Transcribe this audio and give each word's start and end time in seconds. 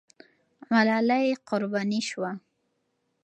ملالۍ 0.71 1.25
قرباني 1.47 2.01
سوه. 2.09 2.31